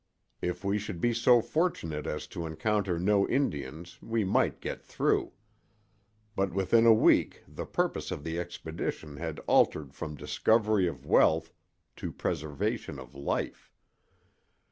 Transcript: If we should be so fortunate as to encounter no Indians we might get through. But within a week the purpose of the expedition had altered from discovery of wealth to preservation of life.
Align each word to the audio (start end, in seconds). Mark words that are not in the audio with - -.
If 0.41 0.63
we 0.63 0.79
should 0.79 0.99
be 0.99 1.13
so 1.13 1.43
fortunate 1.43 2.07
as 2.07 2.25
to 2.29 2.47
encounter 2.47 2.97
no 2.97 3.27
Indians 3.29 4.01
we 4.01 4.23
might 4.23 4.59
get 4.59 4.81
through. 4.83 5.33
But 6.35 6.51
within 6.51 6.87
a 6.87 6.91
week 6.91 7.43
the 7.47 7.67
purpose 7.67 8.09
of 8.09 8.23
the 8.23 8.39
expedition 8.39 9.17
had 9.17 9.37
altered 9.45 9.93
from 9.93 10.15
discovery 10.17 10.87
of 10.87 11.05
wealth 11.05 11.53
to 11.97 12.11
preservation 12.11 12.97
of 12.97 13.13
life. 13.13 13.71